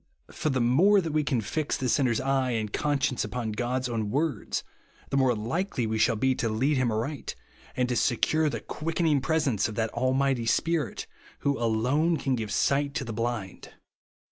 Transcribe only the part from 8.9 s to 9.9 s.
ing presence of